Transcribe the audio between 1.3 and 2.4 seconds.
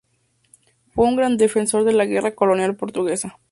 defensor de la guerra